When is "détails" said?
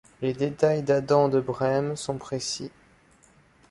0.33-0.81